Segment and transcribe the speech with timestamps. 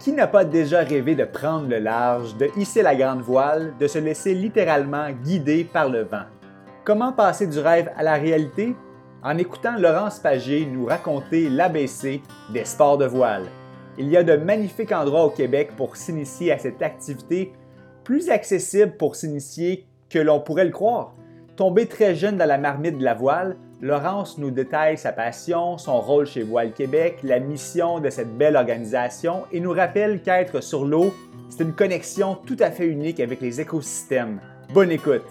[0.00, 3.86] Qui n'a pas déjà rêvé de prendre le large, de hisser la grande voile, de
[3.86, 6.24] se laisser littéralement guider par le vent?
[6.84, 8.74] Comment passer du rêve à la réalité?
[9.22, 12.20] En écoutant Laurence Pagé nous raconter l'ABC
[12.52, 13.44] des sports de voile.
[13.96, 17.52] Il y a de magnifiques endroits au Québec pour s'initier à cette activité,
[18.02, 21.14] plus accessible pour s'initier que l'on pourrait le croire.
[21.56, 26.00] Tombé très jeune dans la marmite de la voile, Laurence nous détaille sa passion, son
[26.00, 30.86] rôle chez Voile Québec, la mission de cette belle organisation et nous rappelle qu'être sur
[30.86, 31.12] l'eau,
[31.50, 34.40] c'est une connexion tout à fait unique avec les écosystèmes.
[34.72, 35.26] Bonne écoute!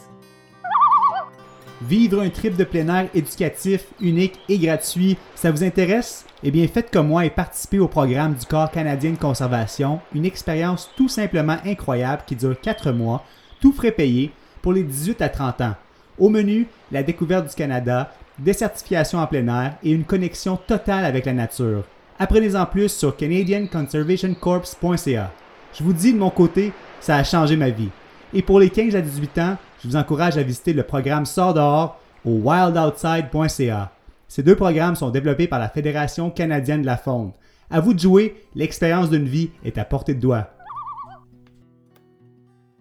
[1.81, 6.23] Vivre un trip de plein air éducatif, unique et gratuit, ça vous intéresse?
[6.43, 10.25] Eh bien, faites comme moi et participez au programme du Corps canadien de conservation, une
[10.25, 13.23] expérience tout simplement incroyable qui dure 4 mois,
[13.61, 15.75] tout frais payé, pour les 18 à 30 ans.
[16.19, 21.05] Au menu, la découverte du Canada, des certifications en plein air et une connexion totale
[21.05, 21.83] avec la nature.
[22.19, 25.31] Apprenez-en plus sur canadianconservationcorps.ca.
[25.73, 27.89] Je vous dis de mon côté, ça a changé ma vie.
[28.33, 31.53] Et pour les 15 à 18 ans, je vous encourage à visiter le programme Sort
[31.53, 33.91] dehors au wildoutside.ca.
[34.27, 37.31] Ces deux programmes sont développés par la Fédération canadienne de la faune.
[37.69, 40.49] À vous de jouer, l'expérience d'une vie est à portée de doigt.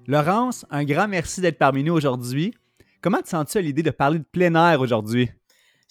[0.06, 2.54] Laurence, un grand merci d'être parmi nous aujourd'hui.
[3.00, 5.30] Comment te sens-tu à l'idée de parler de plein air aujourd'hui?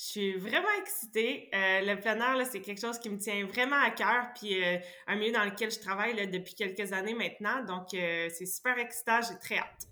[0.02, 1.48] Je suis vraiment excitée.
[1.54, 5.16] Euh, le plein c'est quelque chose qui me tient vraiment à cœur, puis euh, un
[5.16, 7.64] milieu dans lequel je travaille depuis quelques années maintenant.
[7.64, 9.20] Donc, euh, c'est super excitant.
[9.22, 9.88] J'ai très hâte.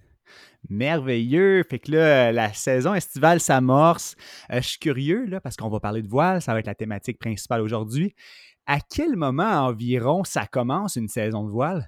[0.67, 1.61] Merveilleux.
[1.69, 4.15] Fait que là, la saison estivale s'amorce.
[4.49, 6.41] je suis curieux, là, parce qu'on va parler de voile.
[6.41, 8.15] Ça va être la thématique principale aujourd'hui.
[8.65, 11.87] À quel moment environ ça commence une saison de voile?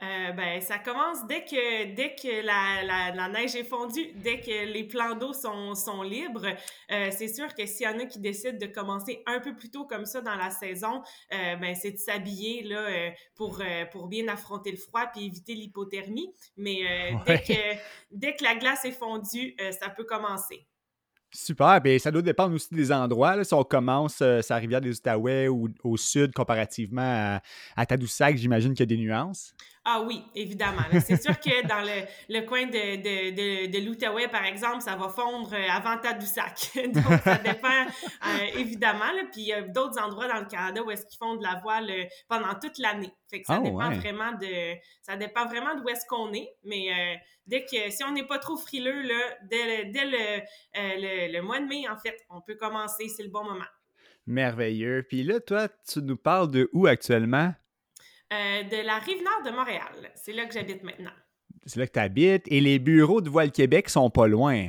[0.00, 4.66] Euh, ben, ça commence dès que, dès que la, la, neige est fondue, dès que
[4.72, 6.46] les plans d'eau sont, sont libres.
[6.92, 9.70] Euh, c'est sûr que s'il y en a qui décident de commencer un peu plus
[9.70, 11.02] tôt comme ça dans la saison,
[11.34, 15.26] euh, ben, c'est de s'habiller là, euh, pour, euh, pour bien affronter le froid puis
[15.26, 16.32] éviter l'hypothermie.
[16.56, 16.82] Mais
[17.26, 17.78] dès, que,
[18.12, 20.64] dès que la glace est fondue, ça peut commencer.
[21.30, 21.80] Super.
[21.82, 23.44] Bien, ça doit dépendre aussi des endroits.
[23.44, 27.42] Si on commence sa rivière des Outaouais ou au sud comparativement à,
[27.76, 29.54] à Tadoussac, j'imagine qu'il y a des nuances.
[29.90, 30.82] Ah oui, évidemment.
[31.00, 34.96] C'est sûr que dans le, le coin de, de, de, de l'Outaouais, par exemple, ça
[34.96, 36.72] va fondre euh, avant Tadoussac.
[36.92, 39.10] Donc, ça dépend euh, évidemment.
[39.16, 39.22] Là.
[39.32, 41.58] Puis il y a d'autres endroits dans le Canada où est-ce qu'ils font de la
[41.62, 43.10] voile euh, pendant toute l'année.
[43.30, 46.50] Fait que ça ah dépend vraiment de ça dépend vraiment d'où est-ce qu'on est.
[46.64, 50.40] Mais dès que si on n'est pas trop frileux, là, dès, dès le,
[50.74, 53.66] le, le mois de mai, en fait, on peut commencer, c'est le bon moment.
[54.26, 55.06] Merveilleux.
[55.08, 57.54] Puis là, toi, tu nous parles de où actuellement?
[58.30, 60.12] Euh, de la rive nord de Montréal.
[60.14, 61.12] C'est là que j'habite maintenant.
[61.64, 62.44] C'est là que tu habites.
[62.48, 64.68] Et les bureaux de Voile Québec sont pas loin.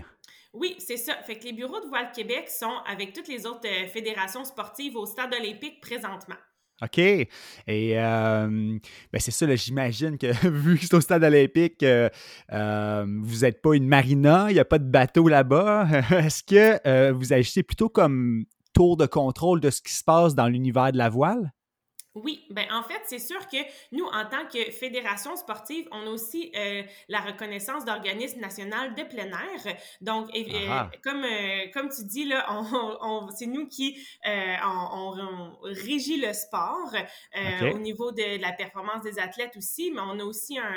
[0.53, 1.15] Oui, c'est ça.
[1.25, 4.95] Fait que les bureaux de Voile Québec sont avec toutes les autres euh, fédérations sportives
[4.95, 6.37] au stade olympique présentement.
[6.81, 6.99] OK.
[6.99, 7.27] Et
[7.67, 13.75] euh, ben c'est ça, j'imagine que vu que c'est au stade olympique, vous n'êtes pas
[13.75, 15.89] une marina, il n'y a pas de bateau là-bas.
[16.11, 20.47] Est-ce que vous agissez plutôt comme tour de contrôle de ce qui se passe dans
[20.47, 21.51] l'univers de la voile?
[22.15, 23.57] Oui, ben en fait, c'est sûr que
[23.91, 29.03] nous, en tant que fédération sportive, on a aussi euh, la reconnaissance d'organisme national de
[29.03, 29.75] plein air.
[30.01, 32.47] Donc, euh, comme, euh, comme tu dis, là,
[33.01, 36.93] on, c'est nous qui on, régit le sport
[37.73, 40.75] au niveau de, la performance des athlètes aussi, mais on a aussi un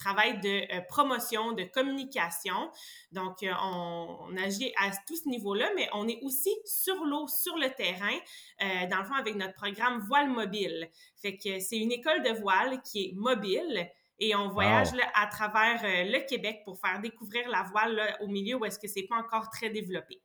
[0.00, 2.70] travail de euh, promotion, de communication.
[3.12, 7.56] Donc, euh, on, agit à tout ce niveau-là, mais on est aussi sur l'eau, sur
[7.56, 8.16] le terrain,
[8.62, 10.88] euh, dans le fond, avec notre programme Voile Mobile.
[11.20, 13.88] Fait que c'est une école de voile qui est mobile.
[14.22, 18.66] Et on voyage à travers le Québec pour faire découvrir la voile au milieu où
[18.66, 20.20] est-ce que c'est pas encore très développé.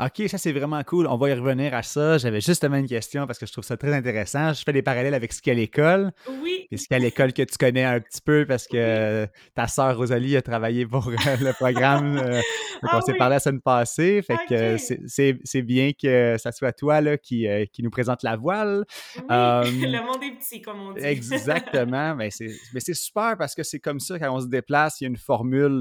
[0.00, 1.06] OK, ça c'est vraiment cool.
[1.06, 2.18] On va y revenir à ça.
[2.18, 4.52] J'avais justement une question parce que je trouve ça très intéressant.
[4.52, 6.12] Je fais des parallèles avec ce qu'est l'école.
[6.42, 6.66] Oui.
[6.70, 10.36] Et ce qu'est l'école que tu connais un petit peu parce que ta sœur Rosalie
[10.36, 12.16] a travaillé pour euh, le programme.
[12.18, 12.40] Euh,
[12.82, 14.22] ah on s'est parlé la semaine passée.
[14.22, 18.36] Fait que c'est bien que ça soit toi là, qui, euh, qui nous présente la
[18.36, 18.84] voile.
[19.16, 21.00] le monde est petit, comme on dit.
[21.04, 22.14] Exactement.
[22.14, 25.10] mais c'est super parce que c'est comme ça quand on se déplace, il y a
[25.10, 25.78] une formule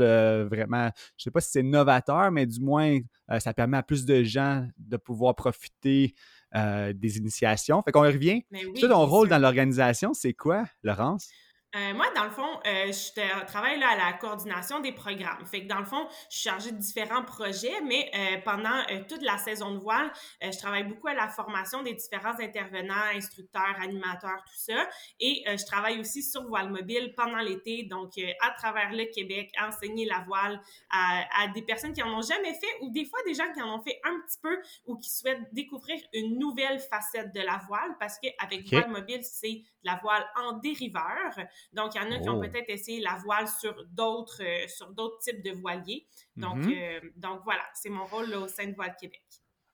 [0.49, 2.99] vraiment, je sais pas si c'est novateur, mais du moins,
[3.39, 6.13] ça permet à plus de gens de pouvoir profiter
[6.55, 7.81] euh, des initiations.
[7.81, 8.43] Fait qu'on revient.
[8.51, 11.29] Mais ton rôle dans l'organisation, c'est quoi, Laurence?
[11.75, 15.45] Euh, moi, dans le fond, euh, je travaille là, à la coordination des programmes.
[15.45, 19.21] Fait que dans le fond, je suis chargée de différents projets, mais euh, pendant toute
[19.21, 20.09] la saison de voile,
[20.41, 24.87] je travaille beaucoup à la formation des différents intervenants, instructeurs, animateurs, tout ça.
[25.19, 28.11] Et je travaille aussi sur voile mobile pendant l'été, donc
[28.41, 32.81] à travers le Québec, enseigner la voile à, des personnes qui en ont jamais fait
[32.81, 35.53] ou des fois des gens qui en ont fait un petit peu ou qui souhaitent
[35.53, 40.53] découvrir une nouvelle facette de la voile parce qu'avec voile mobile, c'est la voile en
[40.53, 41.33] dériveur.
[41.73, 42.41] Donc, il y en a qui ont oh.
[42.41, 46.07] peut-être essayé la voile sur d'autres euh, sur d'autres types de voiliers.
[46.35, 47.03] Donc, mm-hmm.
[47.03, 49.23] euh, donc voilà, c'est mon rôle au sein de Voile Québec.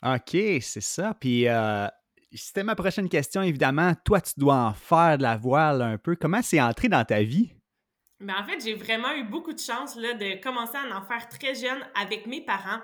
[0.03, 1.13] OK, c'est ça.
[1.19, 1.87] Puis, euh,
[2.33, 3.93] c'était ma prochaine question, évidemment.
[4.05, 6.15] Toi, tu dois en faire de la voile un peu.
[6.15, 7.53] Comment c'est entré dans ta vie?
[8.19, 11.27] Ben en fait, j'ai vraiment eu beaucoup de chance là, de commencer à en faire
[11.27, 12.79] très jeune avec mes parents.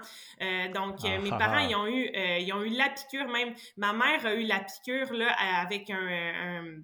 [0.73, 1.67] donc, mes ah, parents, ah.
[1.69, 2.09] ils ont, eu,
[2.41, 5.31] ils ont eu la piqûre, même ma mère a eu la piqûre là,
[5.61, 6.81] avec un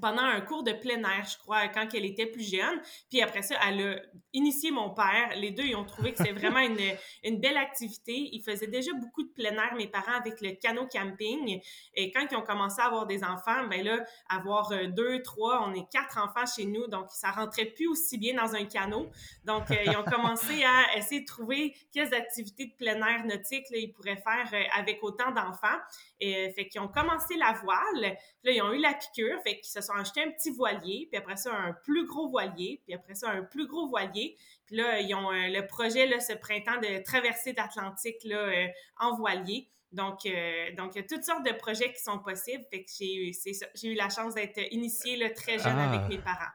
[0.00, 2.80] pendant un cours de plein air, je crois, quand elle était plus jeune.
[3.10, 3.96] Puis après ça, elle a
[4.32, 5.32] initié mon père.
[5.36, 6.78] Les deux, ils ont trouvé que c'était vraiment une,
[7.24, 8.30] une belle activité.
[8.32, 11.60] Ils faisaient déjà beaucoup de plein air, mes parents, avec le canot camping.
[11.94, 15.66] Et quand ils ont commencé à avoir des enfants, ben là, avoir euh, deux, trois,
[15.68, 19.10] on est quatre enfants chez nous, donc ça rentrait plus aussi bien dans un canot.
[19.44, 23.68] Donc, euh, ils ont commencé à essayer de trouver quelles activités de plein air nautique
[23.70, 25.78] là, ils pourraient faire euh, avec autant d'enfants.
[26.20, 28.16] Et fait qu'ils ont commencé la voile.
[28.44, 29.38] Là, ils ont eu la piqûre.
[29.44, 32.80] Fait qu'ils se sont achetés un petit voilier, puis après ça, un plus gros voilier,
[32.84, 34.36] puis après ça, un plus gros voilier.
[34.66, 38.66] Puis là, ils ont euh, le projet, là, ce printemps, de traverser l'Atlantique euh,
[38.98, 39.68] en voilier.
[39.92, 42.64] Donc, euh, donc, il y a toutes sortes de projets qui sont possibles.
[42.70, 46.08] Fait que j'ai eu, la chance d'être initiée là, très jeune avec ah.
[46.08, 46.52] mes parents.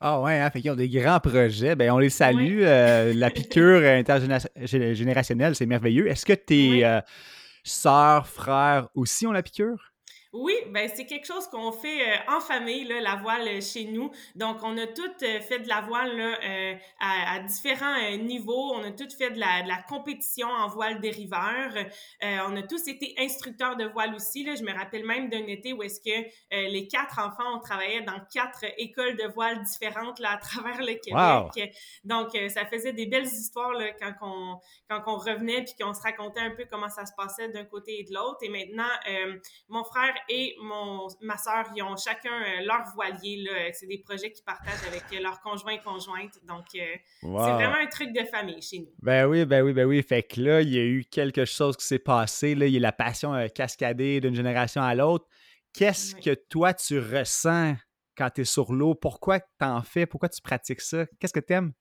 [0.00, 1.74] Ah ouais, hein, fait qu'ils ont des grands projets.
[1.74, 2.60] Ben, on les salue.
[2.60, 6.08] la piqûre intergénérationnelle, c'est merveilleux.
[6.08, 7.00] Est-ce que tes
[7.64, 9.87] sœurs, frères aussi ont la piqûre?
[10.34, 13.86] Oui, ben c'est quelque chose qu'on fait euh, en famille, là, la voile euh, chez
[13.86, 14.10] nous.
[14.34, 18.74] Donc, on a toutes euh, fait de la voile là, à, différents niveaux.
[18.74, 21.72] On a toutes fait de la, de la compétition en voile dériveur.
[22.22, 24.44] on a tous été instructeurs de voile aussi.
[24.44, 24.54] Là.
[24.54, 28.20] Je me rappelle même d'un été où est-ce que les quatre enfants, on travaillait dans
[28.32, 31.74] quatre écoles de voile différentes là, à travers le Québec.
[32.04, 34.58] Donc, ça faisait des belles histoires là, quand, on,
[34.88, 38.00] quand on revenait puis qu'on se racontait un peu comment ça se passait d'un côté
[38.00, 38.38] et de l'autre.
[38.42, 38.90] Et maintenant,
[39.68, 43.48] mon frère et mon, ma sœur, ils ont chacun euh, leur voilier.
[43.72, 46.38] C'est des projets qu'ils partagent avec euh, leurs conjoints et conjointes.
[46.46, 48.92] Donc, euh, c'est vraiment un truc de famille chez nous.
[49.00, 50.02] Ben oui, ben oui, ben oui.
[50.02, 52.54] Fait que là, il y a eu quelque chose qui s'est passé.
[52.54, 55.26] Là, il y a la passion cascadée d'une génération à l'autre.
[55.72, 57.76] Qu'est-ce que toi, tu ressens
[58.16, 58.94] quand tu es sur l'eau?
[58.94, 60.06] Pourquoi tu en fais?
[60.06, 61.06] Pourquoi tu pratiques ça?
[61.18, 61.72] Qu'est-ce que tu aimes?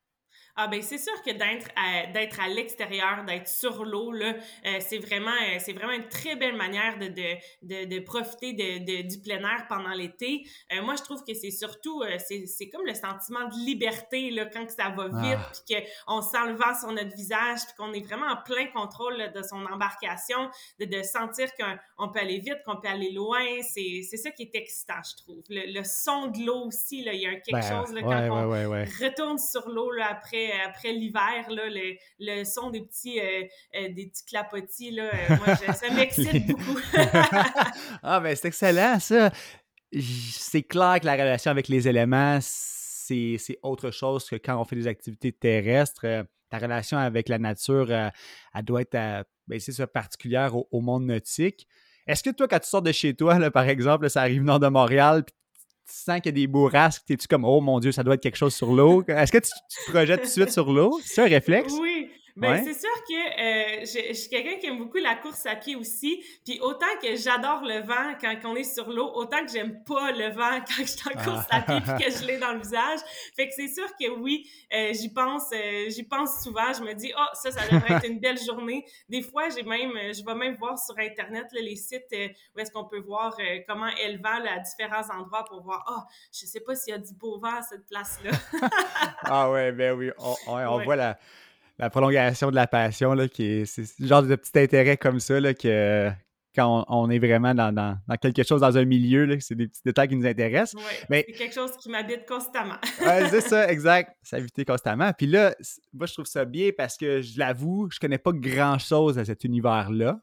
[0.60, 4.34] Ah ben c'est sûr que d'être à, d'être à l'extérieur, d'être sur l'eau là,
[4.66, 8.54] euh, c'est vraiment euh, c'est vraiment une très belle manière de de, de, de profiter
[8.54, 10.48] de, de, du plein air pendant l'été.
[10.74, 14.48] Euh, moi je trouve que c'est surtout c'est, c'est comme le sentiment de liberté là
[14.48, 15.22] quand ça va ah.
[15.22, 18.38] vite puis que on sent le vent sur notre visage puis qu'on est vraiment en
[18.38, 20.50] plein contrôle de son embarcation,
[20.80, 24.42] de, de sentir qu'on peut aller vite, qu'on peut aller loin, c'est, c'est ça qui
[24.42, 25.44] est excitant je trouve.
[25.50, 28.50] Le, son de l'eau aussi là, il y a quelque ben, chose là, quand on
[29.06, 33.44] retourne sur l'eau là après après, l'hiver, le, le, son des petits, euh,
[33.76, 36.80] euh, des petits clapotis, là, euh, ça m'excite beaucoup.
[38.04, 39.32] ah, ben c'est excellent, ça.
[39.92, 44.76] C'est clair que la relation avec les éléments, c'est autre chose que quand on fait
[44.76, 46.26] des activités terrestres.
[46.50, 49.60] Ta relation avec la nature, elle doit être ben,
[49.94, 51.68] particulière au, monde nautique.
[52.06, 54.62] Est-ce que toi, quand tu sors de chez toi, là, par exemple, ça arrive nord
[54.62, 55.36] de Montréal, puis
[55.88, 58.22] tu sens qu'il y a des bourrasques, t'es-tu comme, oh mon Dieu, ça doit être
[58.22, 59.04] quelque chose sur l'eau?
[59.08, 61.00] Est-ce que tu, te projettes tout de suite sur l'eau?
[61.04, 61.74] C'est un réflexe?
[61.80, 61.97] Oui,
[62.38, 65.56] ben, c'est sûr que euh, je, je, suis quelqu'un qui aime beaucoup la course à
[65.56, 66.24] pied aussi.
[66.46, 70.12] Puis autant que j'adore le vent quand on est sur l'eau, autant que j'aime pas
[70.12, 72.60] le vent quand je suis en course à pied puis que je l'ai dans le
[72.60, 73.00] visage.
[73.36, 76.72] Fait que c'est sûr que oui, euh, j'y pense, euh, j'y pense souvent.
[76.74, 78.86] Je me dis, oh, ça, ça devrait être une belle journée.
[79.10, 82.06] Des fois, j'ai même, je vais même voir sur Internet là, les sites
[82.56, 83.36] où est-ce qu'on peut voir
[83.68, 86.02] comment est le vent à différents endroits pour voir, oh,
[86.32, 88.32] je sais pas s'il y a du beau vent à cette place-là.
[89.24, 91.18] ah ouais, ben oui, on, on voit la
[91.80, 95.20] la prolongation de la passion, là, qui est, c'est le genre de petit intérêt comme
[95.20, 96.12] ça, là, que
[96.56, 99.84] quand on, est vraiment dans, dans, quelque chose, dans un milieu, là, c'est des petits
[99.86, 100.82] détails qui nous intéressent.
[101.08, 102.78] mais c'est quelque chose qui m'habite constamment.
[103.06, 104.16] ouais, c'est ça, exact.
[104.24, 105.12] S'habiter constamment.
[105.14, 105.56] Puis là,
[105.94, 109.44] moi, je trouve ça bien parce que, je l'avoue, je connais pas grand-chose à cet
[109.44, 110.20] univers-là.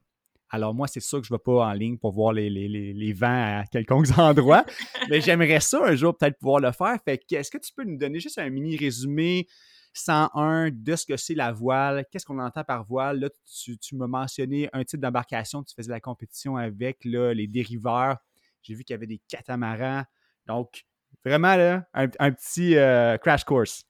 [0.50, 2.68] Alors moi, c'est sûr que je ne vais pas en ligne pour voir les, les,
[2.68, 4.64] les, vents à quelconques endroits,
[5.08, 6.96] mais j'aimerais ça un jour peut-être pouvoir le faire.
[7.04, 9.46] Fait que, est-ce que tu peux nous donner juste un mini résumé
[9.94, 13.20] 101 de ce que c'est la voile, qu'est-ce qu'on entend par voile?
[13.20, 13.28] Là,
[13.62, 18.18] tu, tu m'as mentionné un type d'embarcation, tu faisais la compétition avec les dériveurs.
[18.62, 20.04] J'ai vu qu'il y avait des catamarans.
[20.46, 20.84] Donc,
[21.24, 22.74] vraiment là, un, petit
[23.22, 23.84] crash course.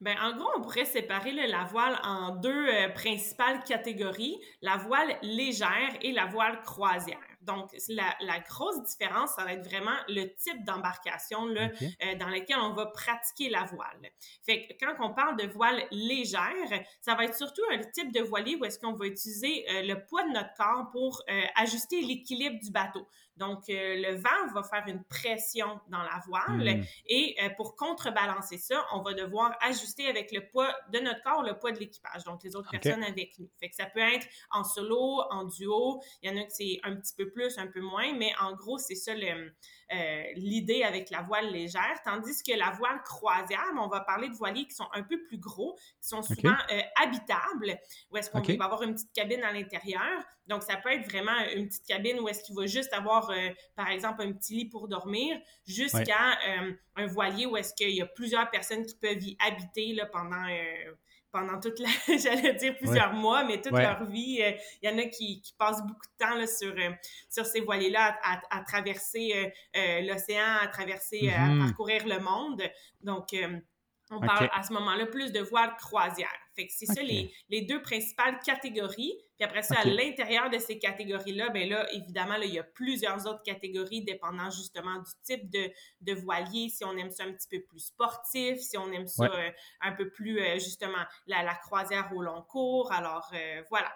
[0.00, 5.96] Ben, en gros, on pourrait séparer la voile en deux principales catégories, la voile légère
[6.02, 7.18] et la voile croisière.
[7.46, 12.28] Donc, la, la, grosse différence, ça va être vraiment le type d'embarcation là, euh, dans
[12.28, 14.10] lequel on va pratiquer la voile.
[14.44, 18.20] Fait que quand on parle de voile légère, ça va être surtout un type de
[18.20, 22.00] voilier où est-ce qu'on va utiliser euh, le poids de notre corps pour euh, ajuster
[22.02, 23.06] l'équilibre du bateau.
[23.36, 26.84] Donc, euh, le vent va faire une pression dans la voile hmm.
[27.06, 31.42] et euh, pour contrebalancer ça, on va devoir ajuster avec le poids de notre corps,
[31.42, 33.48] le poids de l'équipage, donc les autres personnes avec nous.
[33.60, 36.80] Fait que ça peut être en solo, en duo, il y en a que c'est
[36.82, 39.52] un petit peu plus, un peu moins, mais en gros, c'est ça le,
[39.92, 44.34] euh, l'idée avec la voile légère, tandis que la voile croisière, on va parler de
[44.34, 47.78] voiliers qui sont un peu plus gros, qui sont souvent euh, habitables,
[48.10, 50.24] où est-ce qu'on va avoir une petite cabine à l'intérieur.
[50.46, 53.50] Donc, ça peut être vraiment une petite cabine où est-ce qu'il va juste avoir, euh,
[53.76, 56.38] par exemple, un petit lit pour dormir, jusqu'à
[56.96, 60.46] un voilier où est-ce qu'il y a plusieurs personnes qui peuvent y habiter là, pendant
[61.36, 61.88] pendant toute la,
[62.18, 64.40] j'allais dire plusieurs mois, mais toute leur vie.
[64.40, 64.52] Euh,
[64.82, 66.90] il y en a qui, qui, passent beaucoup de temps là, sur, euh,
[67.28, 71.58] sur ces voiliers-là à, à, traverser euh, l'océan, à traverser, à mm-hmm.
[71.66, 72.62] parcourir le monde.
[73.02, 73.34] Donc,
[74.10, 76.30] on parle à ce moment-là plus de voiles croisière.
[76.54, 79.14] Fait que c'est ça les, les, deux principales catégories.
[79.36, 82.62] Puis après ça, à l'intérieur de ces catégories-là, ben là, évidemment, là, il y a
[82.62, 85.70] plusieurs autres catégories dépendant justement du type de,
[86.00, 86.70] de voilier.
[86.70, 89.50] Si on aime ça un petit peu plus sportif, si on aime ça euh,
[89.82, 92.92] un peu plus euh, justement la, la, croisière au long cours.
[92.92, 93.92] Alors euh, voilà.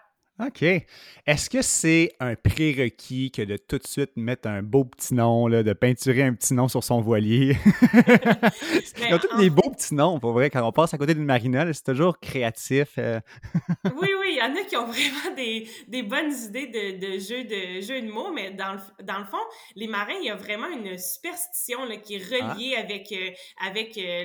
[0.47, 0.63] OK.
[0.63, 5.47] Est-ce que c'est un prérequis que de tout de suite mettre un beau petit nom,
[5.47, 7.57] là, de peinturer un petit nom sur son voilier?
[8.99, 10.49] Ils ont tous des beaux petits noms, pour vrai.
[10.49, 12.95] Quand on passe à côté d'une marina, c'est toujours créatif.
[12.99, 13.21] Euh.
[13.85, 17.19] oui, oui, il y en a qui ont vraiment des, des bonnes idées de, de
[17.19, 19.39] jeux de, jeux de mots, mais dans le, dans le fond,
[19.77, 22.81] les marins, il y a vraiment une superstition là, qui est reliée ah.
[22.81, 23.31] avec, euh,
[23.67, 24.25] avec euh,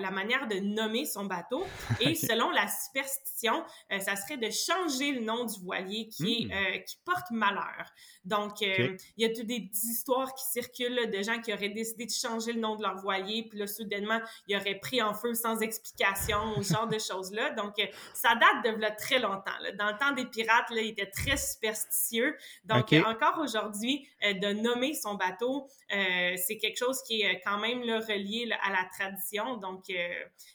[0.00, 1.64] la, manière de nommer son bateau.
[2.00, 3.62] Et selon la superstition,
[4.00, 6.52] ça serait de changer le nom du voilier qui, est, hmm.
[6.52, 7.90] euh, qui porte malheur.
[8.24, 12.06] Donc, euh, il y a toutes des histoires qui circulent de gens qui auraient décidé
[12.06, 15.34] de changer le nom de leur voilier, puis là, soudainement, il aurait pris en feu
[15.34, 17.50] sans explication, ce genre de choses-là.
[17.50, 19.50] Donc, euh, ça date de là, très longtemps.
[19.78, 22.36] Dans le temps des pirates, là, ils étaient très superstitieux.
[22.64, 28.48] Donc, encore aujourd'hui, de nommer son bateau, c'est quelque chose qui est quand même relié
[28.62, 29.56] à la tradition.
[29.56, 29.84] Donc,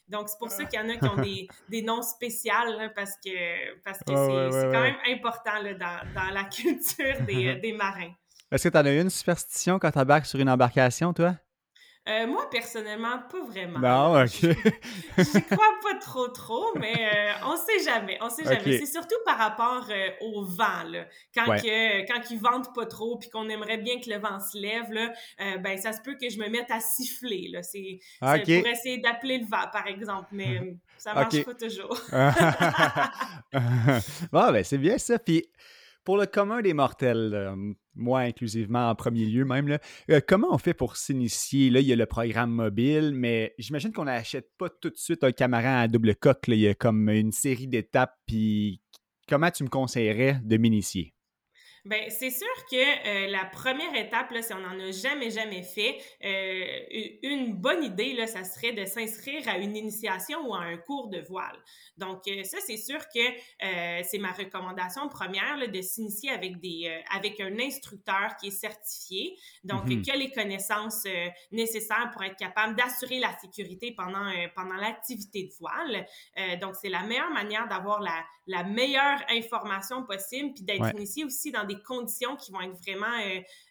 [0.08, 2.38] donc c'est pour ça qu'il y en a qui ont des, des noms spéciaux,
[2.96, 7.74] parce que, parce que c'est quand même important là, dans, dans, la culture des, des
[7.74, 8.14] marins.
[8.52, 11.36] Est-ce que tu en as une superstition quand tu embarques sur une embarcation, toi?
[12.08, 13.80] Euh, moi, personnellement, pas vraiment.
[13.80, 14.40] Non, OK.
[14.42, 18.18] Je crois pas trop, trop, mais euh, on sait jamais.
[18.22, 18.80] On sait jamais.
[18.80, 21.06] C'est surtout par rapport euh, au vent, là.
[21.36, 24.58] Quand, que, quand il vente pas trop, puis qu'on aimerait bien que le vent se
[24.58, 25.12] lève, là,
[25.60, 27.62] ben, ça se peut que je me mette à siffler, là.
[27.62, 32.00] C'est pour essayer d'appeler le vent, par exemple, mais ça marche pas toujours.
[34.32, 35.20] bon, ben, c'est bien ça.
[35.20, 35.46] Puis
[36.08, 40.48] pour le commun des mortels, euh, moi inclusivement en premier lieu même, là, euh, comment
[40.52, 41.70] on fait pour s'initier?
[41.70, 45.26] Là, il y a le programme mobile, mais j'imagine qu'on n'achète pas tout de suite
[45.26, 46.46] un camaran à double coque.
[46.48, 48.16] Il y a comme une série d'étapes.
[48.26, 48.82] Puis
[49.28, 51.17] comment tu me conseillerais de m'initier?
[51.88, 55.64] Ben, c'est sûr que euh, la première étape, là, si on n'en a jamais, jamais
[55.64, 60.64] fait, euh, une bonne idée, là, ça serait de s'inscrire à une initiation ou à
[60.64, 61.58] un cours de voile.
[61.98, 67.04] Donc, euh, ça, c'est sûr que c'est ma recommandation première, là, de s'initier avec des,
[67.16, 70.02] avec un instructeur qui est certifié, donc mm-hmm.
[70.02, 71.08] qui a les connaissances
[71.52, 76.06] nécessaires pour être capable d'assurer la sécurité pendant, pendant l'activité de voile.
[76.60, 81.52] donc, c'est la meilleure manière d'avoir la, la meilleure information possible, puis d'être initié aussi
[81.52, 83.18] dans des conditions qui vont être vraiment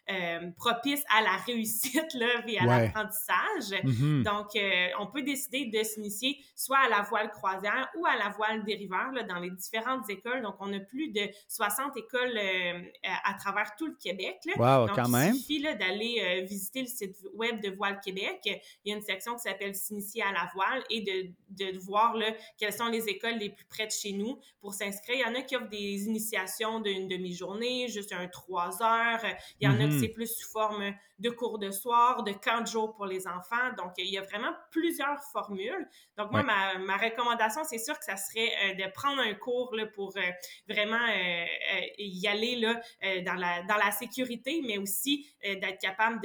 [0.09, 3.79] euh, euh, propices à la réussite là, et à l'apprentissage.
[3.83, 4.23] Mm-hmm.
[4.23, 8.29] Donc, euh, on peut décider de s'initier soit à la voile croisière ou à la
[8.29, 10.41] voile dériveur là, dans les différentes écoles.
[10.41, 12.39] Donc, on a plus de 60 écoles
[13.23, 14.37] à travers tout le Québec.
[14.45, 14.85] Là.
[14.87, 18.39] Donc, quand il suffit d'aller visiter le site web de Voile Québec.
[18.85, 22.15] Il y a une section qui s'appelle S'initier à la voile et de, de voir
[22.15, 25.15] là, quelles sont les écoles les plus près de chez nous pour s'inscrire.
[25.17, 29.23] Il y en a qui offrent des initiations d'une demi-journée, juste un trois heures.
[29.59, 30.01] Il y en a qui mhm.
[30.01, 33.73] c'est plus sous forme de cours de soir, de camp de jour pour les enfants.
[33.77, 35.87] Donc, il y a vraiment plusieurs formules.
[36.17, 39.73] Donc, moi, ma, ma, recommandation, c'est sûr que ça serait euh, de prendre un cours
[39.75, 40.21] là, pour euh,
[40.69, 41.45] vraiment euh,
[41.97, 42.79] y aller là,
[43.25, 46.21] dans, la, dans la sécurité, mais aussi d'être capable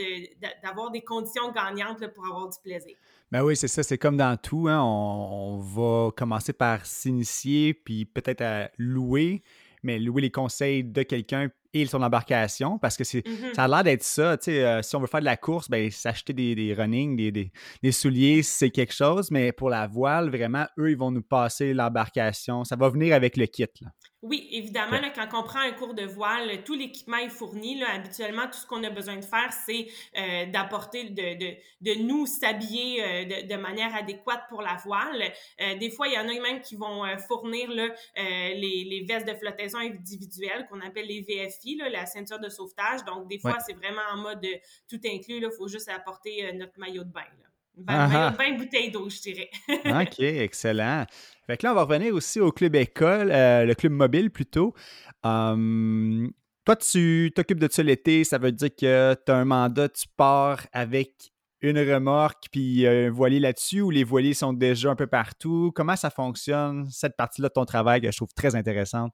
[0.63, 2.97] d'avoir des conditions gagnantes là, pour avoir du plaisir.
[3.31, 4.69] Ben oui, c'est ça, c'est comme dans tout.
[4.69, 4.83] Hein.
[4.83, 9.43] On, on, va commencer par s'initier, puis peut-être à louer,
[9.83, 13.69] mais louer les conseils de quelqu'un et son embarcation parce que c'est, mmh ça a
[13.69, 14.37] l'air d'être ça.
[14.37, 17.17] Tu sais, euh, si on veut faire de la course, ben, s'acheter des, des running,
[17.17, 21.11] des, des, des souliers, c'est quelque chose, mais pour la voile, vraiment, eux, ils vont
[21.11, 22.65] nous passer l'embarcation.
[22.65, 23.67] Ça va venir avec le kit.
[23.81, 23.89] Là.
[24.23, 27.81] Oui, évidemment, là, quand on prend un cours de voile, tout l'équipement est fourni.
[27.81, 32.03] Là, habituellement, tout ce qu'on a besoin de faire, c'est euh, d'apporter, de, de, de,
[32.05, 35.25] nous s'habiller euh, de, de, manière adéquate pour la voile.
[35.61, 39.27] Euh, des fois, il y en a même qui vont fournir là, les, les, vestes
[39.27, 43.05] de flottaison individuelles qu'on appelle les VFI, là, la ceinture de sauvetage.
[43.05, 44.47] Donc, des fois, c'est vraiment en mode
[44.89, 45.39] tout inclus.
[45.39, 47.23] Il faut juste apporter notre maillot de bain.
[47.23, 47.52] Là.
[47.77, 49.51] Ben, maillot de bain, bouteille d'eau, je dirais.
[50.03, 51.05] OK, excellent.
[51.47, 54.75] Fait que là, on va revenir aussi au club école, euh, le club mobile plutôt.
[55.23, 56.31] Hum,
[56.65, 60.07] toi, tu t'occupes de ça l'été, ça veut dire que tu as un mandat, tu
[60.17, 65.07] pars avec une remorque puis un voilier là-dessus ou les voiliers sont déjà un peu
[65.07, 65.73] partout?
[65.75, 69.13] Comment ça fonctionne, cette partie-là de ton travail que je trouve très intéressante?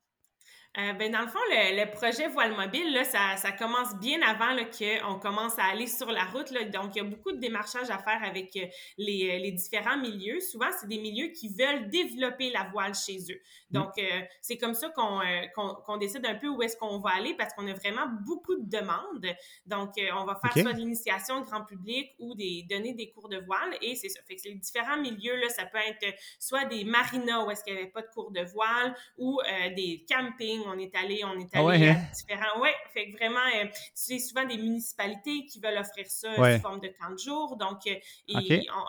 [0.78, 4.20] Euh, ben dans le fond, le, le, projet Voile Mobile, là, ça, ça commence bien
[4.22, 6.52] avant qu'on commence à aller sur la route.
[6.52, 6.64] Là.
[6.64, 8.66] Donc, il y a beaucoup de démarchage à faire avec euh,
[8.96, 10.38] les, euh, les différents milieux.
[10.38, 13.40] Souvent, c'est des milieux qui veulent développer la voile chez eux.
[13.70, 13.74] Mm.
[13.74, 15.20] Donc, euh, c'est comme ça qu'on
[15.54, 18.54] qu'on qu'on décide un peu où est-ce qu'on va aller parce qu'on a vraiment beaucoup
[18.54, 19.26] de demandes.
[19.66, 23.38] Donc, on va faire soit de l'initiation grand public ou des donner des cours de
[23.38, 23.76] voile.
[23.82, 24.20] Et c'est ça.
[24.28, 27.74] Fait que les différents milieux, là, ça peut être soit des marinas où est-ce qu'il
[27.74, 29.40] n'y avait pas de cours de voile ou
[29.74, 32.02] des campings on est allé, on est ah allé à hein?
[32.14, 32.60] différents.
[32.60, 36.80] Ouais, fait que vraiment, euh, c'est souvent des municipalités qui veulent offrir ça sous forme
[36.80, 37.56] de camp de jour.
[37.56, 37.94] Donc, euh,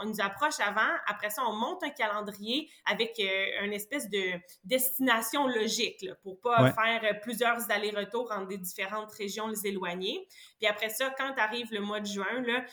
[0.01, 0.91] on, nous approche avant.
[1.07, 4.33] Après ça, on monte un calendrier avec euh, une espèce de
[4.63, 10.27] destination logique là, pour pas faire plusieurs allers-retours entre des différentes régions éloignées.
[10.59, 12.65] Puis après ça, quand arrive le mois de juin, là,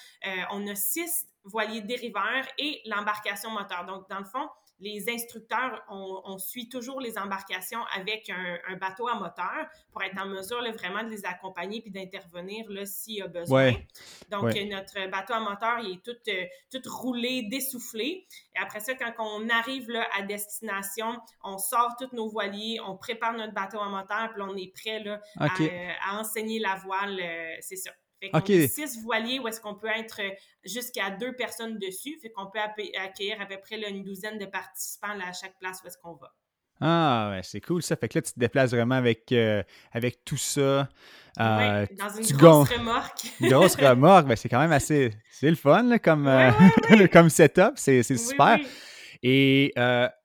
[0.51, 3.85] on a six voiliers dériveurs et l'embarcation moteur.
[3.87, 9.15] Donc, dans le fond, les instructeurs, on, suit toujours les embarcations avec un, bateau à
[9.15, 13.73] moteur pour être en mesure vraiment de les accompagner puis d'intervenir s'il y a besoin.
[14.31, 18.27] Donc, notre bateau à moteur, il est tout, euh, tout roulé, dessoufflé.
[18.55, 22.97] Et après ça, quand on arrive là, à destination, on sort tous nos voiliers, on
[22.97, 27.19] prépare notre bateau à moteur, puis on est prêt là, à, enseigner la voile.
[27.19, 27.93] Euh, c'est ça.
[28.21, 30.31] Fait qu'on a six voiliers où est-ce qu'on peut être euh,
[30.65, 32.19] jusqu'à deux personnes dessus.
[32.21, 35.87] Fait qu'on peut accueillir à peu près une douzaine de participants à chaque place où
[35.87, 36.33] est-ce qu'on va.
[36.81, 37.97] Ah, ouais, c'est cool ça.
[37.97, 40.89] Fait que là, tu te déplaces vraiment avec, euh, avec tout ça.
[41.39, 43.27] Euh, dans une grosse remorque.
[43.41, 45.11] une grosse remorque, ben, c'est quand même assez.
[45.31, 46.31] C'est le fun là, comme,
[47.13, 47.73] comme setup.
[47.77, 48.59] C'est super.
[49.23, 49.73] Et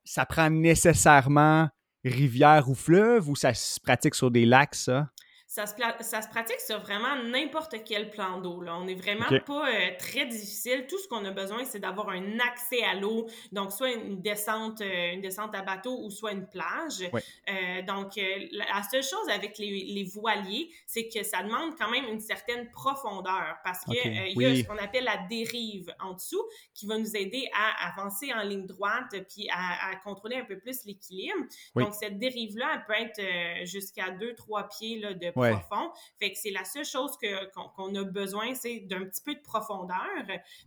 [0.04, 1.68] ça prend nécessairement
[2.04, 5.08] rivière ou fleuve ou ça se pratique sur des lacs, ça?
[5.52, 8.64] Ça se, ça se pratique sur vraiment n'importe quel plan d'eau.
[8.66, 10.86] On n'est vraiment pas euh, très difficile.
[10.88, 13.26] Tout ce qu'on a besoin, c'est d'avoir un accès à l'eau.
[13.52, 17.02] Donc, soit une descente, euh, une descente à bateau ou soit une plage.
[17.02, 18.18] Euh, donc,
[18.50, 22.70] la seule chose avec les, les voiliers, c'est que ça demande quand même une certaine
[22.70, 26.96] profondeur parce qu'il il y a ce qu'on appelle la dérive en dessous qui va
[26.96, 31.44] nous aider à avancer en ligne droite puis à, à contrôler un peu plus l'équilibre.
[31.76, 35.90] Donc, cette dérive-là, elle peut être jusqu'à 2-3 pieds là, de profond.
[36.18, 39.40] Fait que c'est la seule chose que, qu'on, a besoin, c'est d'un petit peu de
[39.40, 39.98] profondeur.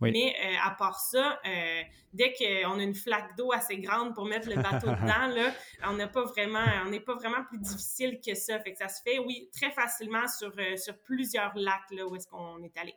[0.00, 4.26] Mais euh, à part ça, euh, dès qu'on a une flaque d'eau assez grande pour
[4.26, 5.52] mettre le bateau dedans, là,
[5.84, 8.58] on n'a pas vraiment, on n'est pas vraiment plus difficile que ça.
[8.60, 12.14] Fait que ça se fait, oui, très facilement sur, euh, sur plusieurs lacs là, où
[12.16, 12.94] est-ce qu'on est allé.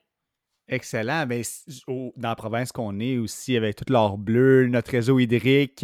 [0.67, 1.25] Excellent.
[1.25, 1.41] Mais
[1.87, 5.83] ben, dans la province qu'on est aussi, avec toute l'or bleu, notre réseau hydrique,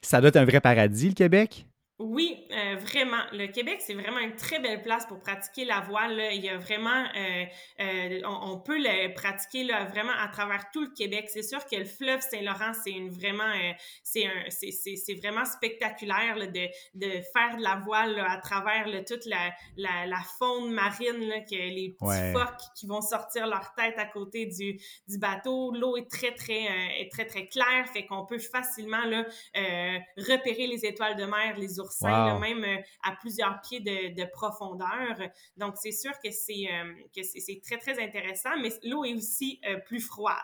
[0.00, 1.66] ça doit être un vrai paradis, le Québec?
[2.02, 3.22] Oui, euh, vraiment.
[3.32, 6.20] Le Québec, c'est vraiment une très belle place pour pratiquer la voile.
[6.32, 7.44] Il y a vraiment, euh,
[7.80, 11.30] euh, on, peut le pratiquer là, vraiment à travers tout le Québec.
[11.32, 13.52] C'est sûr que le fleuve Saint-Laurent, c'est une vraiment,
[14.02, 18.88] c'est un, c'est vraiment spectaculaire là, de, de faire de la voile là, à travers
[18.88, 23.46] là, toute la, la, la, faune marine, là, que les petits phoques qui vont sortir
[23.46, 25.72] leur tête à côté du, du bateau.
[25.72, 26.64] L'eau est très très
[27.00, 29.24] est très très claire, fait qu'on peut facilement là
[30.16, 35.16] repérer les étoiles de mer, les ours même euh, à plusieurs pieds de, profondeur.
[35.56, 39.60] Donc, c'est sûr que c'est euh, que c'est très, très intéressant, mais l'eau est aussi
[39.68, 40.36] euh, plus froide.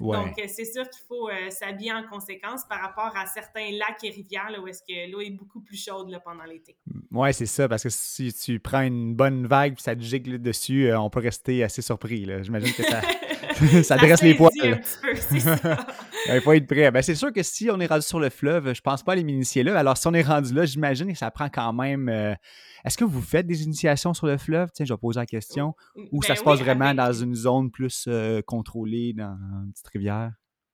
[0.00, 4.50] Donc, c'est sûr qu'il faut s'habiller en conséquence par rapport à certains lacs et rivières
[4.50, 6.76] là, où est-ce que l'eau est beaucoup plus chaude là, pendant l'été.
[7.10, 10.38] Oui, c'est ça, parce que si tu prends une bonne vague et ça te gicle
[10.38, 12.26] dessus, on peut rester assez surpris.
[12.42, 13.00] J'imagine que ça...
[13.82, 14.50] ça dresse les poils.
[15.32, 16.90] Il faut être prêt.
[16.90, 19.14] Ben, c'est sûr que si on est rendu sur le fleuve, je pense pas à
[19.16, 19.78] les m'initier là.
[19.78, 22.08] Alors, si on est rendu là, j'imagine que ça prend quand même.
[22.08, 22.34] Euh,
[22.84, 24.70] est-ce que vous faites des initiations sur le fleuve?
[24.72, 25.74] Tiens, je vais poser la question.
[26.12, 29.88] Ou ça ben se passe vraiment dans une zone plus euh, contrôlée, dans une petite
[29.88, 30.32] rivière?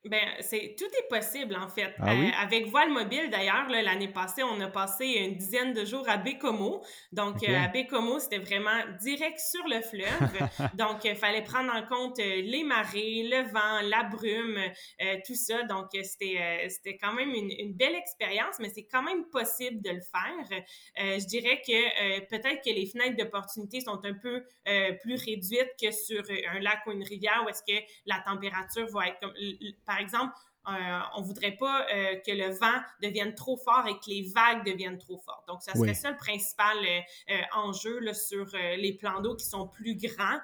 [0.08, 1.94] Ben, c'est tout est possible en fait.
[1.98, 6.08] Ah euh, avec Voile Mobile d'ailleurs, l'année passée, on a passé une dizaine de jours
[6.08, 6.82] à Bécomo.
[7.12, 10.72] Donc euh, à Bécomo, c'était vraiment direct sur le fleuve.
[10.74, 14.58] Donc il fallait prendre en compte euh, les marées, le vent, la brume,
[15.26, 15.62] tout ça.
[15.64, 19.90] Donc c'était c'était quand même une, une belle expérience, mais c'est quand même possible de
[19.90, 20.62] le faire.
[20.96, 24.42] je dirais que peut-être que les fenêtres d'opportunité sont un peu
[25.02, 29.08] plus réduites que sur un lac ou une rivière où est-ce que la température va
[29.08, 29.34] être comme
[29.86, 30.34] par exemple,
[30.68, 34.66] euh, on voudrait pas euh, que le vent devienne trop fort et que les vagues
[34.66, 35.46] deviennent trop fortes.
[35.48, 39.66] Donc, ça serait ça le principal euh, enjeu là, sur les plans d'eau qui sont
[39.66, 40.38] plus grands,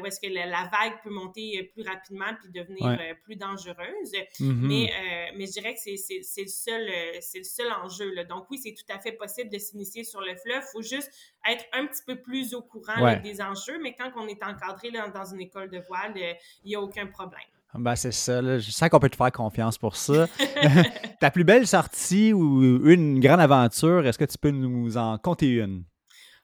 [0.00, 4.12] où est-ce que la, vague peut monter plus rapidement puis devenir plus dangereuse.
[4.40, 4.52] Mm-hmm.
[4.66, 6.90] mais, mais je dirais que c'est le seul
[7.20, 8.14] c'est le seul enjeu.
[8.14, 8.24] Là.
[8.24, 10.62] Donc, oui, c'est tout à fait possible de s'initier sur le fleuve.
[10.62, 11.10] Il faut juste
[11.48, 15.08] être un petit peu plus au courant des enjeux, mais quand on est encadré là,
[15.08, 17.46] dans une école de voile, il n'y a aucun problème.
[17.74, 18.58] Ben, c'est ça.
[18.58, 20.26] Je sens qu'on peut te faire confiance pour ça.
[21.20, 25.50] Ta plus belle sortie ou une grande aventure, est-ce que tu peux nous en compter
[25.56, 25.84] une?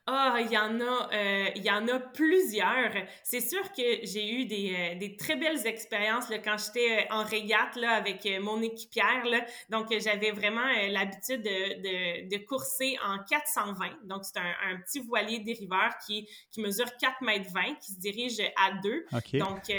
[0.08, 2.90] Ah, il y en a, euh, il y en a plusieurs.
[3.22, 7.14] C'est sûr que j'ai eu des, euh, des, très belles expériences là, quand j'étais euh,
[7.14, 9.24] en régate là, avec mon équipière.
[9.24, 9.46] Là.
[9.68, 13.90] Donc, j'avais vraiment l'habitude de, de, de, courser en 420.
[14.02, 18.00] Donc, c'est un, un, petit voilier dériveur qui, qui mesure 4 mètres 20, qui se
[18.00, 19.04] dirige à deux.
[19.34, 19.70] Donc,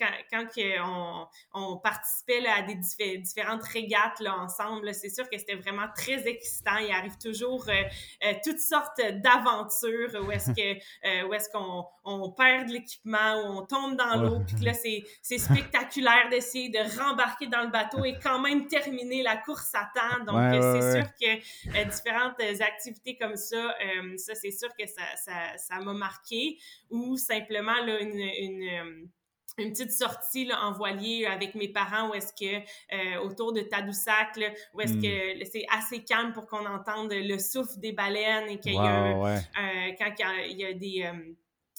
[0.00, 0.46] quand, quand
[0.86, 2.76] on, on participait là, à des
[3.18, 6.78] différentes régates là, ensemble, c'est sûr que c'était vraiment très excitant.
[6.78, 7.66] Il arrive toujours
[8.42, 13.58] toutes sortes d'aventures où est-ce que euh, où est-ce qu'on on perd de l'équipement ou
[13.58, 18.04] on tombe dans l'eau puis là c'est c'est spectaculaire d'essayer de rembarquer dans le bateau
[18.04, 20.24] et quand même terminer la course à temps.
[20.24, 23.74] Donc euh, c'est sûr que euh, différentes activités comme ça
[24.16, 26.58] ça c'est sûr que ça ça ça m'a marqué.
[26.90, 29.08] Ou simplement là une, une
[29.58, 32.62] une petite sortie là, en voilier avec mes parents où est-ce que
[32.94, 35.44] euh, autour de Tadoussac là, où est-ce que hmm.
[35.50, 39.40] c'est assez calme pour qu'on entende le souffle des baleines et qu'il y a
[39.98, 40.14] quand
[40.48, 41.34] il y a, des euh,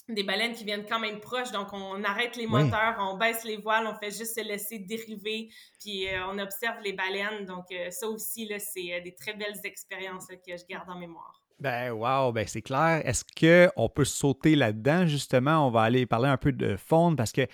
[0.08, 3.58] des baleines qui viennent quand même proches, donc on arrête les moteurs, on baisse les
[3.58, 7.44] voiles, on fait juste se laisser dériver, puis euh, on observe les baleines.
[7.44, 11.37] Donc ça aussi, là, c'est des très belles expériences que je garde en mémoire.
[11.60, 13.02] Ben wow, ben c'est clair.
[13.04, 15.66] Est-ce qu'on peut sauter là-dedans, justement?
[15.66, 17.46] On va aller parler un peu de faune parce que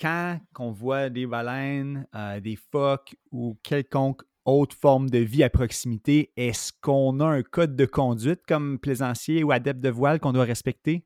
[0.00, 5.50] quand on voit des baleines, euh, des phoques ou quelconque autre forme de vie à
[5.50, 10.32] proximité, est-ce qu'on a un code de conduite comme plaisancier ou adepte de voile qu'on
[10.32, 11.04] doit respecter?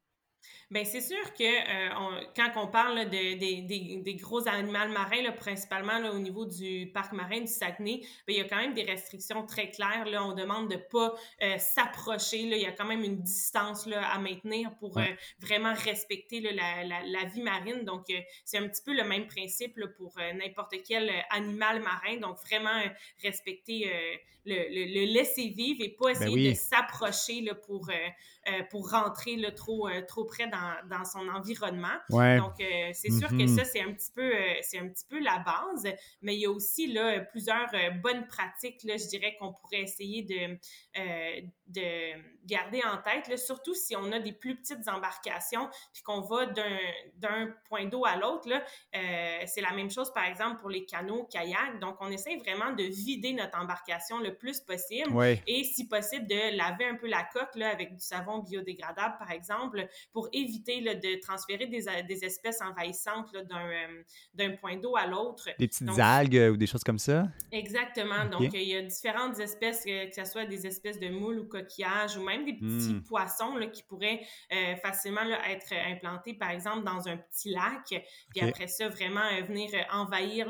[0.70, 5.98] Bien, c'est sûr que euh, quand on parle de, des gros animaux marins, là, principalement
[5.98, 8.82] là, au niveau du parc marin du Saguenay, bien, il y a quand même des
[8.82, 10.04] restrictions très claires.
[10.04, 10.22] Là.
[10.22, 12.40] On demande de ne pas euh, s'approcher.
[12.40, 15.04] Il y a quand même une distance là, à maintenir pour euh,
[15.40, 17.86] vraiment respecter là, la, la, la, vie marine.
[17.86, 18.04] Donc,
[18.44, 22.18] c'est un petit peu le même principe là, pour n'importe quel animal marin.
[22.18, 22.82] Donc, vraiment
[23.22, 23.90] respecter
[24.44, 27.88] le, le, laisser vivre et pas ben essayer de s'approcher pour
[28.48, 31.96] euh, pour rentrer là, trop, euh, trop près dans, dans son environnement.
[32.10, 33.56] Donc, euh, c'est sûr que mm-hmm.
[33.56, 34.32] ça, c'est un, petit peu,
[34.62, 37.68] c'est un petit peu la base, mais il y a aussi là, plusieurs
[38.02, 40.58] bonnes pratiques, là, je dirais, qu'on pourrait essayer de,
[41.68, 46.22] de garder en tête, là, surtout si on a des plus petites embarcations, puis qu'on
[46.22, 48.48] va d'un point d'eau à l'autre.
[48.92, 51.78] c'est la même chose, par exemple, pour les canots, kayaks.
[51.80, 55.12] Donc, on essaie vraiment de vider notre embarcation le plus possible
[55.46, 59.30] et, si possible, de laver un peu la coque là, avec du savon biodégradables, par
[59.30, 64.02] exemple, pour éviter de transférer des, des, espèces envahissantes euh,
[64.34, 65.48] d'un point d'eau à l'autre.
[65.58, 67.28] Des petites algues euh, ou des choses comme ça?
[67.52, 68.24] Exactement.
[68.26, 71.48] Donc, il y a différentes espèces, euh, que ce soit des espèces de moules ou
[71.60, 73.04] coquillages ou même des petits hmm.
[73.04, 74.20] poissons là, qui pourraient
[74.82, 78.06] facilement être implantés, par exemple, dans un petit lac.
[78.30, 80.48] Puis après ça, vraiment venir envahir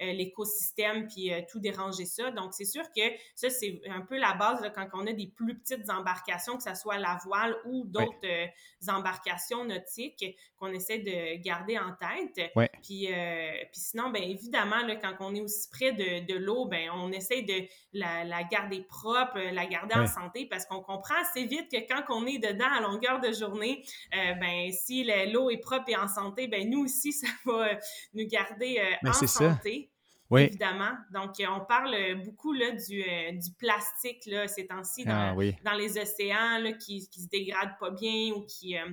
[0.00, 2.30] l'écosystème puis tout déranger ça.
[2.30, 3.02] Donc, c'est sûr que
[3.34, 6.74] ça, c'est un peu la base quand on a des plus petites embarcations, que ce
[6.74, 8.46] soit la voile ou d'autres euh,
[8.88, 10.24] embarcations nautiques
[10.56, 12.52] qu'on essaie de garder en tête.
[12.82, 16.66] Puis, euh, puis sinon, bien évidemment, là, quand on est aussi près de, de l'eau,
[16.66, 21.14] ben on essaie de la, la, garder propre, la garder en santé parce qu'on comprend
[21.20, 25.50] assez vite que quand on est dedans à longueur de journée, euh, ben si l'eau
[25.50, 27.70] est propre et en santé, ben nous aussi, ça va
[28.14, 29.90] nous garder en santé.
[30.30, 30.42] Oui.
[30.42, 30.92] Évidemment.
[31.12, 35.78] Donc, on parle beaucoup là, du, euh, du plastique là, ces temps-ci dans, ah dans,
[35.78, 38.86] les océans là, qui, qui se dégradent pas bien ou qui, euh,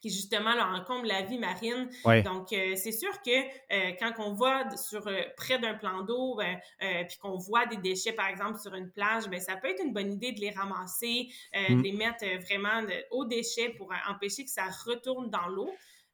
[0.00, 1.88] qui justement là, encombre la vie marine.
[2.24, 6.58] Donc, euh, c'est sûr que quand on va sur près d'un plan d'eau, ben,
[7.06, 9.92] puis qu'on voit des déchets, par exemple, sur une plage, ben, ça peut être une
[9.92, 11.82] bonne idée de les ramasser, de mm.
[11.82, 15.70] les mettre vraiment au déchet pour empêcher que ça retourne dans l'eau.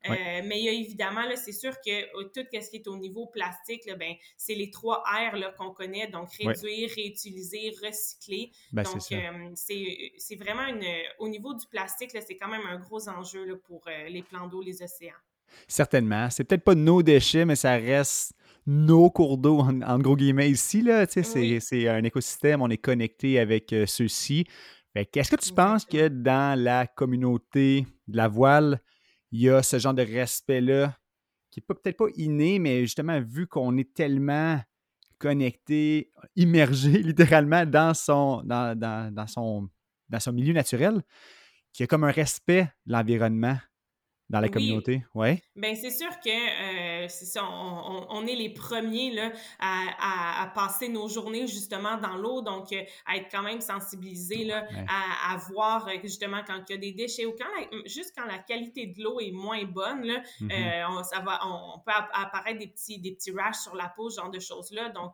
[0.09, 3.89] Mais il y a évidemment, c'est sûr que tout ce qui est au niveau plastique,
[3.99, 8.51] ben, c'est les trois R qu'on connaît, donc réduire, réutiliser, recycler.
[8.73, 9.01] Ben, donc,
[9.55, 10.85] c'est vraiment une,
[11.19, 14.83] au niveau du plastique, c'est quand même un gros enjeu pour les plans d'eau, les
[14.83, 15.15] océans.
[15.69, 16.29] Certainement.
[16.31, 18.33] C'est peut-être pas nos déchets, mais ça reste
[18.67, 20.83] nos cours d'eau, en, gros guillemets, ici.
[20.83, 24.45] Là, C'est un écosystème, on est connecté avec euh, ceux-ci.
[24.95, 28.81] Est-ce que tu penses que dans la communauté de la voile,
[29.33, 30.97] il y a ce genre de respect-là
[31.51, 34.61] qui n'est peut-être pas inné, mais justement, vu qu'on est tellement
[35.19, 38.43] connecté, immergé littéralement dans son,
[40.33, 41.03] milieu naturel,
[41.73, 43.59] qu'il y a comme un respect de l'environnement
[44.29, 45.41] dans la communauté, ouais.
[45.55, 50.89] Bien, c'est sûr que euh, c'est ça, on, est les premiers là, à, à, passer
[50.89, 55.37] nos journées justement dans l'eau, donc euh, à être quand même sensibilisés là, à, à,
[55.37, 58.87] voir euh, justement quand il y a des déchets ou quand juste quand la qualité
[58.87, 60.87] de l'eau est moins bonne, là, mm-hmm.
[60.91, 64.21] on, ça va, on, peut apparaître des petits, des petits rashes sur la peau, ce
[64.21, 64.89] genre de choses-là.
[64.89, 65.13] Donc,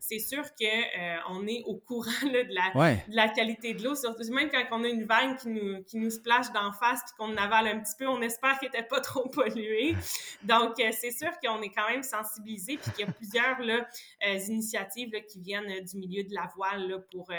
[0.00, 3.94] c'est sûr que on est au courant là, de, la, de la qualité de l'eau,
[3.94, 7.14] surtout même quand on a une vague qui nous, qui nous splash d'en face puis
[7.18, 9.94] qu'on avale un petit peu, on espère qui n'était pas trop pollué.
[10.42, 14.38] Donc, euh, c'est sûr qu'on est quand même sensibilisé, puis qu'il y a plusieurs euh,
[14.48, 17.30] initiatives qui viennent euh, du milieu de la voile pour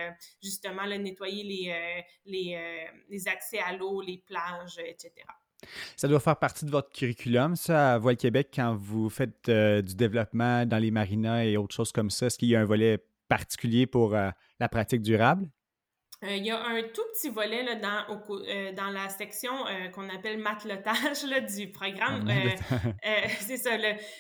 [0.42, 1.78] justement nettoyer
[2.26, 5.12] les accès à l'eau, les plages, etc.
[5.96, 9.96] Ça doit faire partie de votre curriculum, ça, à Voile Québec, quand vous faites du
[9.96, 12.28] développement dans les marinas et autres choses comme ça?
[12.28, 15.50] Est-ce qu'il y a un volet particulier pour la pratique durable?
[16.26, 19.90] Euh, il y a un tout petit volet là, dans, euh, dans la section euh,
[19.90, 22.30] qu'on appelle matelotage là, du programme.
[23.40, 23.72] c'est ça,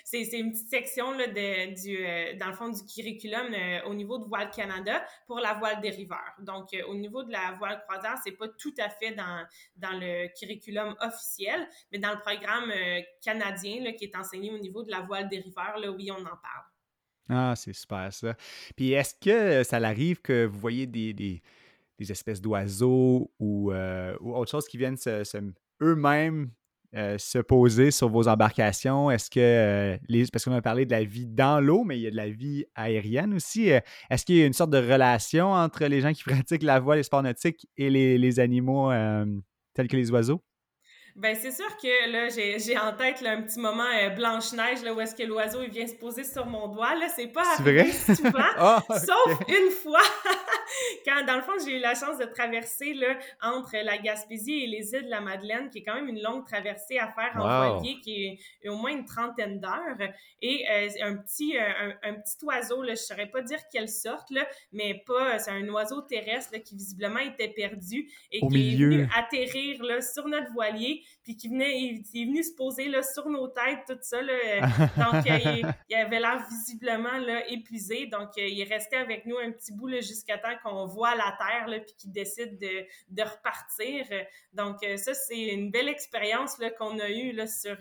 [0.04, 3.48] c'est une petite section là, de, du, dans le fond du curriculum
[3.88, 6.34] au niveau de Voile Canada pour la voile dériveur.
[6.40, 10.28] Donc, au niveau de la voile croisière, c'est pas tout à fait dans, dans le
[10.38, 12.72] curriculum officiel, mais dans le programme
[13.24, 16.24] canadien là, qui est enseigné au niveau de la voile dériveur, là, oui, on en
[16.24, 16.66] parle.
[17.30, 18.36] Ah, c'est super ça.
[18.76, 21.42] Puis est-ce que ça arrive que vous voyez des, des
[22.00, 24.98] des espèces d'oiseaux ou, euh, ou autre chose qui viennent
[25.82, 26.52] eux-mêmes
[26.96, 29.12] euh, se poser sur vos embarcations?
[29.12, 30.26] Est-ce que euh, les.
[30.28, 32.30] Parce qu'on a parlé de la vie dans l'eau, mais il y a de la
[32.30, 33.70] vie aérienne aussi.
[34.10, 36.98] Est-ce qu'il y a une sorte de relation entre les gens qui pratiquent la voile,
[36.98, 38.92] les sports nautiques et les, les animaux
[39.74, 40.42] tels que les oiseaux?
[41.16, 44.94] Ben c'est sûr que là, j'ai en tête là, un petit moment euh, Blanche-Neige, là,
[44.94, 46.94] où est-ce que l'oiseau il vient se poser sur mon doigt.
[46.96, 50.02] Là, c'est pas arrivé souvent, ah, sauf une fois,
[51.06, 54.68] quand dans le fond, j'ai eu la chance de traverser là, entre la Gaspésie et
[54.68, 57.70] les îles de la Madeleine, qui est quand même une longue traversée à faire en
[57.70, 60.12] voilier, qui est au moins une trentaine d'heures.
[60.42, 64.30] Et euh, un petit euh, un, petit oiseau, là, je saurais pas dire quelle sorte,
[64.32, 68.76] là, mais pas, c'est un oiseau terrestre là, qui visiblement était perdu et qui est
[68.76, 73.02] venu atterrir là, sur notre voilier puis qui venait, il, est venu se poser là,
[73.02, 74.22] sur nos têtes, tout ça.
[74.22, 74.34] Là.
[74.98, 78.06] Donc, euh, il, avait l'air visiblement là, épuisé.
[78.06, 81.36] Donc, euh, il est resté avec nous un petit bout jusqu'à temps qu'on voit la
[81.38, 84.06] terre, là, puis qu'il décide de, de, repartir.
[84.54, 87.76] Donc, euh, ça, c'est une belle expérience qu'on a eue là, sur,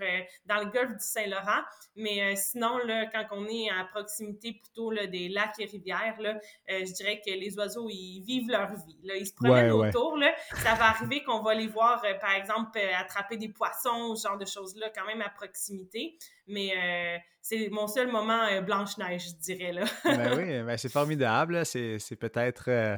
[0.46, 1.62] dans le golfe du Saint-Laurent.
[1.96, 6.38] Mais sinon, là, quand on est à proximité plutôt là, des lacs et rivières, là,
[6.68, 8.98] je dirais que les oiseaux, ils vivent leur vie.
[9.02, 9.16] Là.
[9.16, 10.16] Ils se promènent autour.
[10.16, 10.34] Là.
[10.56, 14.38] Ça va arriver qu'on va les voir, par exemple, à attraper des poissons, ce genre
[14.38, 16.16] de choses-là, quand même à proximité.
[16.46, 19.72] Mais euh, c'est mon seul moment euh, Blanche-Neige, je dirais.
[19.72, 19.84] Là.
[20.04, 21.64] ben oui, ben c'est formidable.
[21.64, 22.96] C'est, peut-être euh,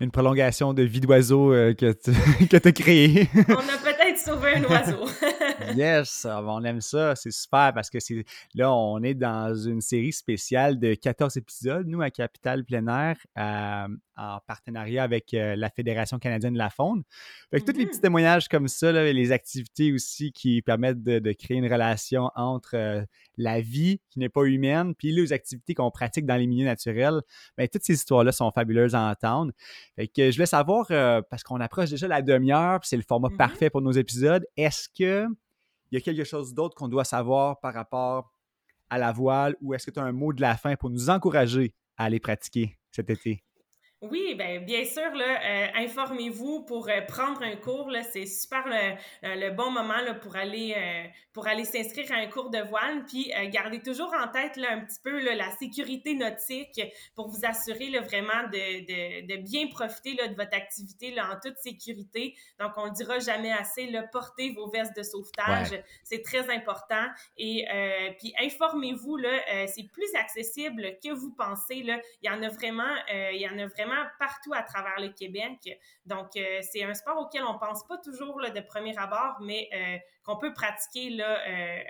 [0.00, 3.28] une prolongation de vie d'oiseau que tu as créée.
[3.48, 5.06] On a peut-être sauvé un oiseau.
[5.76, 7.14] yes, ah, on aime ça.
[7.16, 11.86] C'est super parce que c'est là, on est dans une série spéciale de 14 épisodes,
[11.86, 13.16] nous, à Capital Plein Air
[14.16, 17.02] en partenariat avec euh, la Fédération canadienne de la faune.
[17.50, 21.32] Fait que tous les petits mmh témoignages comme ça, les activités aussi qui permettent de,
[21.32, 23.02] créer une relation entre euh,
[23.36, 27.22] la vie qui n'est pas humaine, puis les activités qu'on pratique dans les milieux naturels,
[27.56, 29.52] bien, toutes ces histoires-là sont fabuleuses à entendre.
[29.96, 33.02] Fait que je voulais savoir, euh, parce qu'on approche déjà la demi-heure, puis c'est le
[33.02, 35.26] format mmh parfait pour nos épisodes, est-ce que
[35.90, 38.32] il y a quelque chose d'autre qu'on doit savoir par rapport
[38.88, 41.10] à la voile ou est-ce que tu as un mot de la fin pour nous
[41.10, 43.42] encourager à aller pratiquer cet été?
[44.02, 47.88] Oui, ben bien sûr, là, euh, informez-vous pour euh, prendre un cours.
[47.88, 50.74] Là, c'est super le, euh, le, bon moment là, pour aller
[51.32, 53.04] pour aller s'inscrire à un cours de voile.
[53.06, 56.80] Puis gardez toujours en tête là, un petit peu là, la sécurité nautique
[57.14, 61.30] pour vous assurer là, vraiment de, de, de, bien profiter là, de votre activité là,
[61.32, 62.34] en toute sécurité.
[62.58, 65.80] Donc, on le dira jamais assez, là, portez vos vestes de sauvetage.
[66.02, 67.06] C'est très important.
[67.38, 67.66] Et
[68.18, 71.82] puis informez-vous, là, c'est plus accessible que vous pensez.
[71.84, 72.00] Là.
[72.22, 72.94] Il y en a vraiment,
[73.32, 75.78] il y en a vraiment partout à travers le Québec.
[76.06, 79.68] Donc, c'est un sport auquel on pense pas toujours de premier abord, mais
[80.24, 81.38] qu'on peut pratiquer là,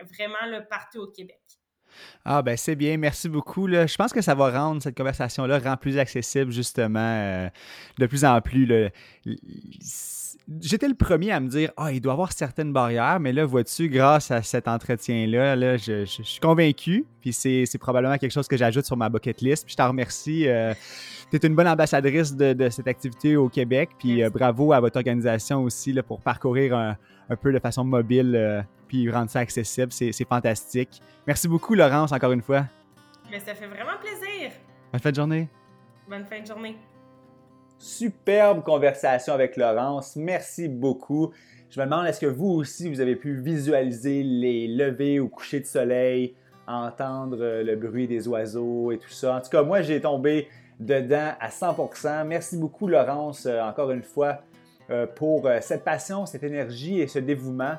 [0.04, 1.40] vraiment partout au Québec.
[2.24, 3.68] Ah ben c'est bien, merci beaucoup.
[3.68, 7.48] Je pense que ça va rendre cette conversation-là plus accessible justement euh,
[7.98, 8.66] de plus en plus.
[10.60, 13.44] J'étais le premier à me dire Ah, il doit y avoir certaines barrières, mais là,
[13.44, 17.06] vois-tu, grâce à cet entretien-là, là, je, suis convaincu.
[17.20, 19.64] Puis c'est probablement quelque chose que j'ajoute sur ma bucket list.
[19.64, 20.48] Puis je t'en remercie.
[20.48, 20.74] Euh,
[21.30, 23.90] tu es une bonne ambassadrice de, cette activité au Québec.
[23.98, 26.96] Puis euh, bravo à votre organisation aussi là, pour parcourir un,
[27.30, 29.90] un peu de façon mobile puis rendre ça accessible.
[29.90, 31.00] C'est fantastique.
[31.26, 32.66] Merci beaucoup, Laurence, encore une fois.
[33.30, 34.52] Mais ça fait vraiment plaisir.
[34.92, 35.48] Bonne fin de journée.
[36.06, 36.76] Bonne fin de journée.
[37.82, 40.14] Superbe conversation avec Laurence.
[40.14, 41.32] Merci beaucoup.
[41.68, 45.58] Je me demande, est-ce que vous aussi, vous avez pu visualiser les levées ou couchers
[45.58, 46.36] de soleil,
[46.68, 49.34] entendre euh, le bruit des oiseaux et tout ça?
[49.34, 50.46] En tout cas, moi, j'ai tombé
[50.78, 52.24] dedans à 100%.
[52.24, 54.42] Merci beaucoup, Laurence, euh, encore une fois,
[54.90, 57.74] euh, pour cette passion, cette énergie et ce dévouement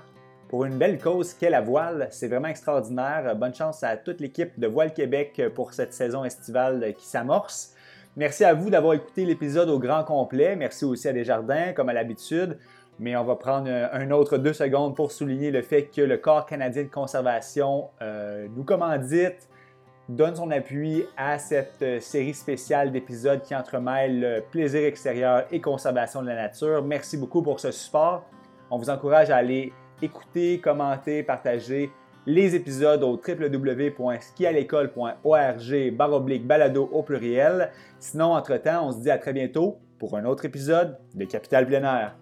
[0.49, 2.09] pour une belle cause qu'est la voile.
[2.11, 3.37] C'est vraiment extraordinaire.
[3.37, 7.72] Bonne chance à toute l'équipe de Voile Québec pour cette saison estivale qui s'amorce.
[8.15, 10.56] Merci à vous d'avoir écouté l'épisode au grand complet.
[10.56, 12.60] Merci aussi à Desjardins, comme à l'habitude.
[12.99, 16.45] Mais on va prendre un autre deux secondes pour souligner le fait que le Corps
[16.45, 19.49] canadien de conservation euh, nous commandite,
[20.10, 26.28] donne son appui à cette série spéciale d'épisodes qui entremêlent plaisir extérieur et conservation de
[26.28, 26.84] la nature.
[26.84, 28.26] Merci beaucoup pour ce support.
[28.69, 29.73] On vous encourage à aller
[30.04, 31.91] écouter, commenter, partager
[32.25, 37.71] les épisodes au www.skialécole.org baroblique balado au pluriel.
[37.99, 42.13] Sinon, entre-temps, on se dit à très bientôt pour un autre épisode de Capital Plein.